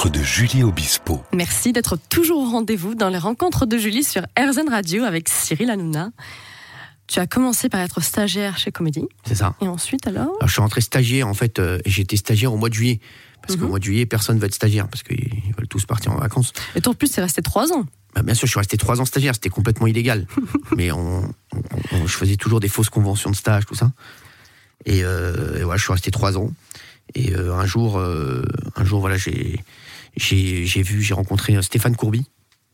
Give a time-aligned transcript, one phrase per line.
[0.00, 1.22] rencontres de Julie Obispo.
[1.34, 5.68] Merci d'être toujours au rendez-vous dans les rencontres de Julie sur RZN Radio avec Cyril
[5.68, 6.10] Hanouna.
[7.06, 9.04] Tu as commencé par être stagiaire chez Comédie.
[9.26, 9.54] C'est ça.
[9.60, 12.56] Et ensuite alors, Alors, je suis rentré stagiaire en fait, euh, et j'étais stagiaire au
[12.56, 12.98] mois de juillet.
[13.42, 13.68] Parce qu'au Mhm.
[13.70, 16.52] mois de juillet, personne ne va être stagiaire, parce qu'ils veulent tous partir en vacances.
[16.74, 17.84] Et toi en plus c'est resté trois ans.
[18.14, 20.26] Bah, bien sûr, je suis resté trois ans stagiaire, c'était complètement illégal.
[20.76, 21.62] Mais on, on-
[21.92, 23.92] on- je faisais toujours des fausses conventions de stage, tout ça.
[24.86, 26.50] Et, euh, et voilà, je suis resté trois ans.
[27.14, 28.42] Et euh, un jour, euh,
[28.76, 29.60] un jour, voilà, j'ai,
[30.16, 32.24] j'ai, vu, j'ai rencontré euh, Stéphane Courby,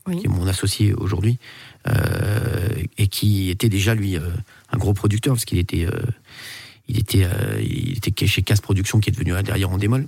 [0.07, 0.19] Oui.
[0.19, 1.39] qui est mon associé aujourd'hui,
[1.89, 4.21] euh, et qui était déjà lui euh,
[4.71, 5.91] un gros producteur parce qu'il était, euh,
[6.89, 10.07] il était, euh, il était chez Casse Production qui est devenu derrière en démol.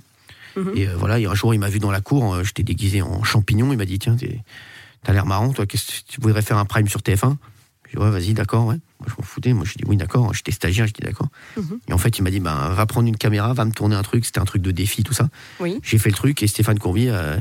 [0.55, 0.71] Mhm.
[0.75, 3.23] Et euh, voilà, et un jour il m'a vu dans la cour, j'étais déguisé en
[3.23, 4.15] champignon, il m'a dit tiens,
[5.03, 5.77] t'as l'air marrant, toi, tu
[6.21, 7.35] voudrais faire un prime sur TF1
[7.89, 8.77] Je dis ouais, vas-y, d'accord, ouais.
[8.99, 11.29] Moi je m'en foutais, moi je dis oui, d'accord, j'étais stagiaire, je dis d'accord.
[11.57, 11.79] Mhm.
[11.87, 14.03] Et en fait il m'a dit ben va prendre une caméra, va me tourner un
[14.03, 15.29] truc, c'était un truc de défi, tout ça.
[15.59, 15.79] Oui.
[15.81, 17.37] J'ai fait le truc et Stéphane Courby, euh,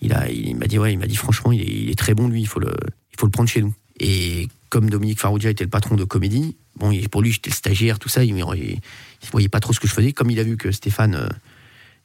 [0.00, 2.14] il a, il m'a dit ouais, il m'a dit franchement, il est, il est très
[2.14, 2.74] bon lui, il faut le,
[3.12, 3.74] il faut le prendre chez nous.
[3.98, 7.98] Et comme Dominique Farrugia était le patron de comédie, bon, pour lui j'étais le stagiaire,
[7.98, 10.12] tout ça, il, il voyait pas trop ce que je faisais.
[10.12, 11.28] Comme il a vu que Stéphane euh,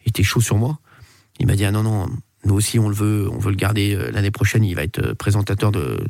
[0.06, 0.80] était chaud sur moi,
[1.40, 2.08] il m'a dit ah non non,
[2.46, 5.00] nous aussi on le veut, on veut le garder euh, l'année prochaine, il va être
[5.00, 6.04] euh, présentateur de,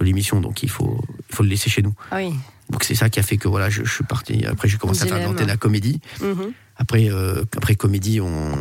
[0.00, 1.94] de l'émission, donc il faut, il faut le laisser chez nous.
[2.10, 2.32] Ah oui.
[2.70, 4.44] Donc c'est ça qui a fait que voilà, je, je suis parti.
[4.46, 6.00] Après j'ai commencé à faire l'antenne à comédie.
[6.20, 6.52] Mhm.
[6.80, 8.52] Après, euh, après comédie, on,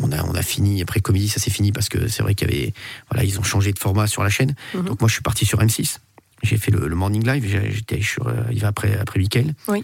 [0.00, 0.82] on, a, on a fini.
[0.82, 2.74] Après comédie, ça s'est fini parce que c'est vrai qu'il y avait,
[3.10, 4.54] voilà, ils ont changé de format sur la chaîne.
[4.74, 4.84] Mhm.
[4.84, 5.98] Donc moi, je suis parti sur M6.
[6.42, 7.46] J'ai fait le, le morning live.
[7.70, 9.54] J'étais sur, euh, il va après après Mickaël.
[9.68, 9.82] Oui.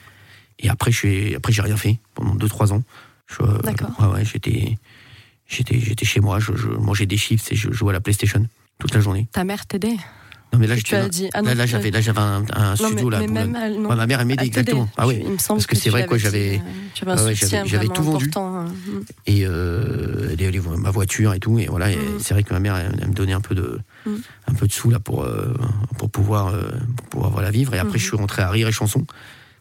[0.58, 2.82] Et après, je suis, après j'ai rien fait pendant 2-3 ans.
[3.40, 3.90] Euh, D'accord.
[3.98, 4.76] Ouais, ouais, j'étais,
[5.48, 6.38] j'étais, j'étais chez moi.
[6.40, 8.46] Je, je mangeais des chips et je jouais à la PlayStation
[8.78, 9.26] toute la journée.
[9.32, 9.96] Ta mère t'aidait?
[10.54, 11.28] Non mais là, tu as dit.
[11.34, 13.18] Ah non, là, là, j'avais, là, j'avais un, un Non, studio mais, là.
[13.20, 13.88] mais pour- même elle, non.
[13.90, 14.88] Ouais, ma mère elle m'aidait exactement.
[14.96, 15.20] Ah oui.
[15.24, 16.60] Il me semble Parce que c'est vrai, quoi, j'avais-
[17.06, 18.26] euh, soutien j'avais- j'avais tout vendu.
[18.26, 18.64] important, hein.
[18.66, 19.04] Mhm.
[19.26, 21.96] et euh, les- les- ma voiture et tout et voilà Mhm.
[22.20, 24.20] c'est vrai que ma mère elle, elle me donnait un peu de Mhm.
[24.48, 25.54] un peu de sous là pour euh,
[25.98, 28.72] pour pouvoir euh, pour pouvoir voilà vivre et après je suis rentré à Rire et
[28.72, 29.04] Chanson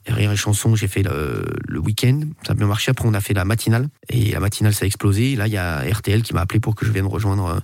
[0.06, 3.14] et Rire et Chanson j'ai fait le, le week-end ça a bien marché après on
[3.16, 5.82] a fait la matinale et la matinale ça a explosé et là il y a
[5.92, 7.60] RTL qui m'a appelé pour que je vienne rejoindre euh,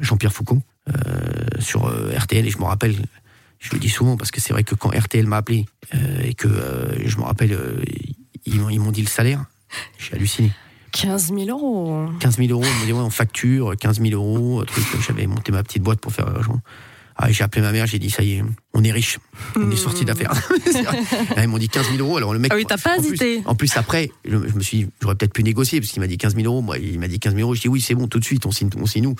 [0.00, 0.71] Jean-Pierre Foucault euh,
[1.60, 2.96] sur euh, RTL et je me rappelle
[3.60, 6.34] je le dis souvent parce que c'est vrai que quand RTL m'a appelé euh, et
[6.34, 7.80] que euh, je me rappelle euh,
[8.44, 9.44] ils, m'ont- dit le salaire
[9.98, 10.50] j'ai halluciné
[10.90, 12.06] 15 000 euros.
[12.20, 15.26] 15 000 euros, on me dit ouais, en facture, 15 000 euros, euh, truc, j'avais
[15.26, 16.60] monté ma petite boîte pour faire l'argent.
[17.16, 19.18] Ah, j'ai appelé ma mère, j'ai dit ça y est, on est riche,
[19.56, 20.32] on est sorti d'affaires.
[20.64, 20.98] C'est vrai.
[21.36, 22.50] Ah, Ils m'ont dit 15 000 euros, alors le mec.
[22.52, 23.42] Ah oui, t'as pas en plus- hésité.
[23.44, 26.06] en plus, après, je, je me suis, dit, j'aurais peut-être pu négocier parce qu'il m'a
[26.06, 26.62] dit 15 000 euros.
[26.62, 27.54] Moi, il m'a dit 15 000 euros.
[27.54, 29.16] Je dis oui, c'est bon, tout de suite, on signe, on signe nous.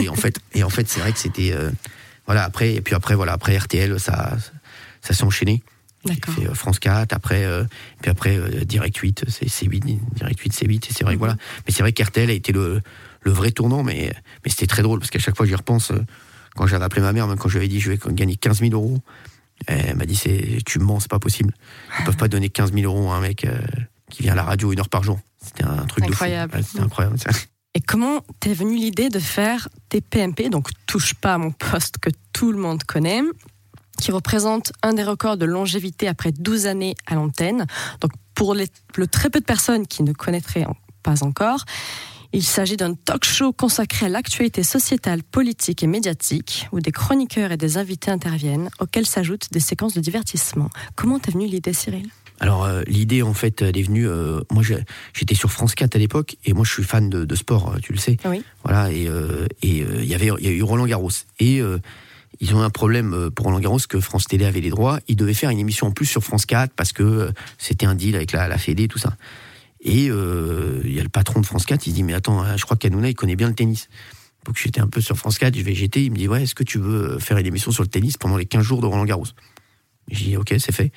[0.00, 1.70] Et en fait, et en fait, c'est vrai que c'était, euh,
[2.26, 2.44] voilà.
[2.44, 4.36] Après, et puis après, voilà, après RTL, ça,
[5.02, 5.62] ça s'est enchaîné.
[6.04, 6.34] D'accord.
[6.34, 7.64] fait euh, France 4, après, euh,
[8.02, 11.18] puis après euh, Direct 8, c'est C8, Direct 8, C8, et c'est vrai Mhm.
[11.18, 11.36] voilà.
[11.66, 12.82] Mais c'est vrai qu'RTL a été le,
[13.22, 14.12] le vrai tournant, mais,
[14.44, 15.92] mais c'était très drôle, parce qu'à chaque fois j'y repense,
[16.56, 18.60] quand j'avais appelé ma mère, même quand je lui avais dit je vais gagner 15
[18.60, 18.98] 000 euros,
[19.66, 21.54] elle m'a dit c'est, tu me mens, c'est pas possible.
[22.00, 23.58] Ils peuvent pas donner 15 000 euros à un mec euh,
[24.10, 25.18] qui vient à la radio une heure par jour.
[25.42, 26.52] C'était un truc Incroyable.
[26.52, 26.62] de fou.
[26.62, 27.18] Ouais, C'était incroyable.
[27.18, 27.30] ça.
[27.74, 31.98] Et comment t'es venue l'idée de faire tes PMP, donc touche pas à mon poste
[31.98, 33.20] que tout le monde connaît,
[34.00, 37.66] qui représente un des records de longévité après 12 années à l'antenne.
[38.00, 41.64] Donc pour les- le très peu de personnes qui ne connaîtraient en- pas encore,
[42.34, 47.52] il s'agit d'un talk show consacré à l'actualité sociétale, politique et médiatique, où des chroniqueurs
[47.52, 50.68] et des invités interviennent, auxquels s'ajoutent des séquences de divertissement.
[50.96, 52.08] Comment t'es venue l'idée, Cyril?
[52.40, 54.08] Alors euh, l'idée en fait elle est venue.
[54.08, 54.64] euh, moi
[55.14, 57.78] j'étais sur France 4 à l'époque et moi je suis fan de, de sport, euh,
[57.80, 58.16] tu le sais.
[58.24, 58.42] Oui.
[58.64, 61.60] Voilà et euh, et il y avait il y a eu Roland Garros et
[62.40, 64.98] ils ont eu un problème pour Roland Garros que France Télé avait les droits.
[65.06, 68.16] Ils devaient faire une émission en plus sur France 4 parce que c'était un deal
[68.16, 69.16] avec la, la Fédé tout ça.
[69.84, 72.56] Et euh, il y a le patron de France 4, il dit mais attends, hein,
[72.56, 73.88] je crois qu'Hanouna il connaît bien le tennis.
[74.46, 76.54] Donc j'étais un peu sur France 4, je vais jeter, il me dit ouais est-ce
[76.54, 79.04] que tu veux faire une émission sur le tennis pendant les 15 jours de Roland
[79.04, 79.26] Garros?
[80.10, 80.90] J'ai dit ok c'est fait.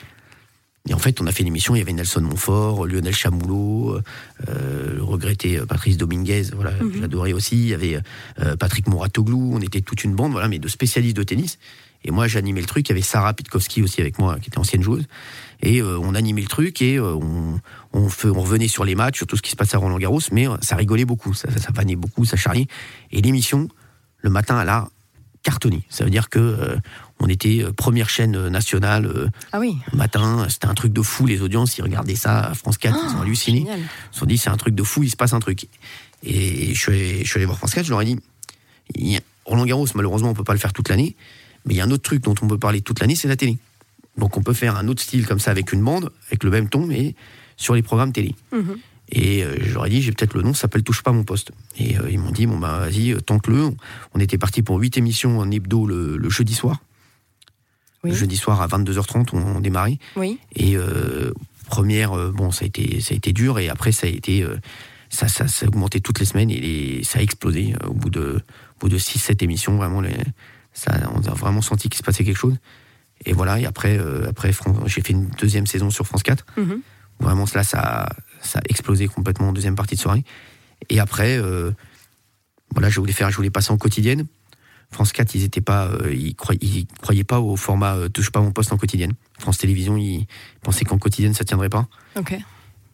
[0.90, 4.00] Et en fait, on a fait une émission, il y avait Nelson Montfort, Lionel Chamoulot,
[4.48, 6.94] euh, le regretté euh, Patrice Dominguez, voilà, Mhm.
[7.02, 7.58] j'adorais aussi.
[7.58, 8.00] Il y avait
[8.40, 11.60] euh, Patrick Moratoglou, on était toute une bande, voilà, mais de spécialistes de tennis.
[12.08, 12.88] Et moi, j'animais le truc.
[12.88, 15.06] Il y avait Sarah Pitkowski aussi avec moi, qui était ancienne joueuse.
[15.62, 17.60] Et euh, on animait le truc et euh, on,
[17.94, 20.48] on, revenait sur les matchs, sur tout ce qui se passait à Roland Garros, mais
[20.48, 22.68] euh, ça rigolait beaucoup, ça, ça, ça vannait beaucoup, ça charriait.
[23.12, 23.68] Et l'émission,
[24.20, 24.88] le matin, elle a
[25.44, 25.84] cartonné.
[25.90, 26.78] Ça veut dire que
[27.20, 31.26] on était première chaîne nationale Ah oui, le matin, c'était un truc de fou.
[31.26, 33.60] Les audiences, ils regardaient ça à France 4, ils ont halluciné.
[33.60, 33.80] génial.
[33.80, 35.68] Ils se sont dit, c'est un truc de fou, il se passe un truc.
[36.24, 39.66] Et je suis allé, je suis allé voir France 4, je leur ai dit, Roland
[39.66, 41.16] Garros, malheureusement, on peut pas le faire toute l'année,
[41.66, 43.36] mais il y a un autre truc dont on peut parler toute l'année, c'est la
[43.36, 43.58] télé.
[44.18, 46.70] Donc on peut faire un autre style comme ça avec une bande, avec le même
[46.70, 47.16] ton, mais
[47.56, 48.36] sur les programmes télé.
[48.52, 48.78] Mhm.
[49.10, 51.52] Et euh, ai dit, j'ai peut-être le nom, ça s'appelle Touche pas mon poste.
[51.78, 53.70] Et euh, ils m'ont dit, bon bah vas-y, euh, tente-le.
[54.14, 56.82] On était parti pour huit émissions en hebdo le, le jeudi soir.
[58.04, 58.12] Oui.
[58.12, 59.98] Le jeudi soir à 22h30, on, on démarrait.
[60.18, 60.40] Oui.
[60.56, 61.32] Et euh,
[61.68, 63.60] première, bon, ça a été, ça a été dur.
[63.60, 64.46] Et après, ça a été,
[65.10, 68.10] ça, ça, ça a augmenté toutes les semaines et les- ça a explosé au bout
[68.10, 68.42] de,
[68.76, 69.78] au bout de 6-7 émissions.
[69.78, 70.16] Vraiment, les,
[70.78, 72.56] ça, on a vraiment senti qu'il se passait quelque chose.
[73.26, 73.60] Et voilà.
[73.60, 74.52] Et après, euh, après,
[74.86, 76.46] j'ai fait une deuxième saison sur France 4.
[76.58, 76.82] Mhm.
[77.20, 78.10] Vraiment, là, ça, a-
[78.44, 80.24] ça a explosé complètement en deuxième partie de soirée.
[80.90, 81.72] Et après, euh,
[82.74, 84.28] voilà, je voulais faire, je voulais passer en quotidienne.
[84.92, 88.30] France 4, ils étaient pas, euh, ils, croyaient, ils croyaient pas au format euh, touche
[88.30, 89.14] pas mon poste en quotidienne.
[89.40, 90.28] France Télévisions, ils
[90.62, 91.88] pensaient qu'en quotidienne ça tiendrait pas.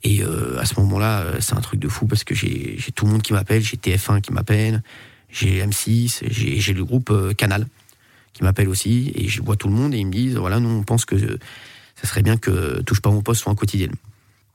[0.05, 0.21] Et
[0.59, 3.21] à ce moment-là, c'est un truc de fou parce que j'ai j'ai tout le monde
[3.21, 4.83] qui m'appelle, j'ai TF1 qui m'appelle,
[5.33, 7.67] j'ai M6, j'ai le groupe euh, Canal
[8.33, 10.69] qui m'appelle aussi, et je vois tout le monde et ils me disent voilà, nous
[10.69, 11.17] on pense que
[11.95, 13.93] ça serait bien que touche pas mon poste soit en quotidienne.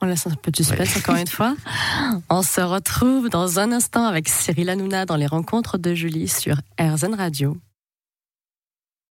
[0.00, 1.56] On laisse un peu de suspense encore une fois.
[2.30, 6.56] On se retrouve dans un instant avec Cyril Hanouna dans les rencontres de Julie sur
[6.80, 7.56] RZN Radio.